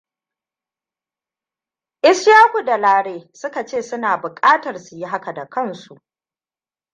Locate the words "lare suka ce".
2.77-3.81